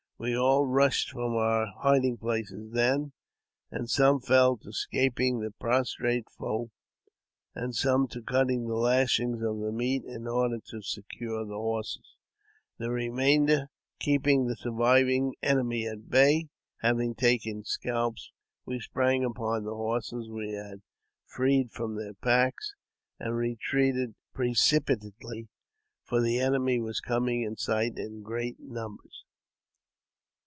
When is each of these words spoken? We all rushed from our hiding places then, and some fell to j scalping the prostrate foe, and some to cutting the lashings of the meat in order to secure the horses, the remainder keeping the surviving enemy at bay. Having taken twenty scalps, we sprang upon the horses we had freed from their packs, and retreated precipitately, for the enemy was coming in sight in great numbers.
We 0.23 0.37
all 0.37 0.67
rushed 0.67 1.09
from 1.09 1.33
our 1.35 1.65
hiding 1.79 2.17
places 2.17 2.73
then, 2.73 3.11
and 3.71 3.89
some 3.89 4.19
fell 4.19 4.55
to 4.57 4.65
j 4.69 5.09
scalping 5.09 5.39
the 5.39 5.49
prostrate 5.49 6.29
foe, 6.29 6.69
and 7.55 7.73
some 7.75 8.07
to 8.09 8.21
cutting 8.21 8.67
the 8.67 8.75
lashings 8.75 9.41
of 9.41 9.57
the 9.57 9.71
meat 9.71 10.03
in 10.05 10.27
order 10.27 10.59
to 10.67 10.83
secure 10.83 11.43
the 11.43 11.55
horses, 11.57 12.17
the 12.77 12.91
remainder 12.91 13.71
keeping 13.99 14.45
the 14.45 14.55
surviving 14.55 15.33
enemy 15.41 15.87
at 15.87 16.07
bay. 16.11 16.49
Having 16.81 17.15
taken 17.15 17.53
twenty 17.53 17.65
scalps, 17.69 18.31
we 18.63 18.79
sprang 18.79 19.25
upon 19.25 19.63
the 19.63 19.73
horses 19.73 20.29
we 20.29 20.51
had 20.53 20.83
freed 21.25 21.71
from 21.71 21.95
their 21.95 22.13
packs, 22.13 22.75
and 23.19 23.35
retreated 23.35 24.13
precipitately, 24.35 25.47
for 26.03 26.21
the 26.21 26.39
enemy 26.39 26.79
was 26.79 26.99
coming 26.99 27.41
in 27.41 27.57
sight 27.57 27.97
in 27.97 28.21
great 28.21 28.59
numbers. 28.59 29.25